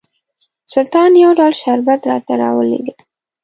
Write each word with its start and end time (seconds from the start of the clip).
سلطان 0.73 1.11
یو 1.23 1.31
ډول 1.39 1.53
شربت 1.61 2.01
راته 2.11 2.33
راولېږل. 2.41 2.97